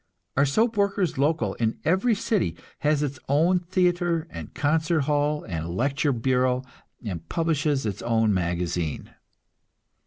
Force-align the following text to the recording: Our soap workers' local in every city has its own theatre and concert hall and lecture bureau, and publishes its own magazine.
Our 0.35 0.47
soap 0.47 0.77
workers' 0.77 1.19
local 1.19 1.53
in 1.53 1.77
every 1.85 2.15
city 2.15 2.55
has 2.79 3.03
its 3.03 3.19
own 3.29 3.59
theatre 3.59 4.25
and 4.31 4.51
concert 4.55 5.01
hall 5.01 5.43
and 5.43 5.69
lecture 5.69 6.11
bureau, 6.11 6.63
and 7.05 7.29
publishes 7.29 7.85
its 7.85 8.01
own 8.01 8.33
magazine. 8.33 9.11